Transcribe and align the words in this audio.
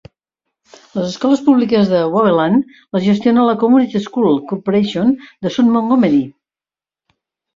Les 0.99 1.09
escoles 1.09 1.41
públiques 1.49 1.89
de 1.91 1.99
Waveland 2.13 2.71
les 2.97 3.05
gestiona 3.09 3.43
la 3.49 3.55
Community 3.63 4.01
School 4.07 4.41
Corporation 4.53 5.13
de 5.47 5.51
South 5.57 5.69
Montgomery. 5.75 6.23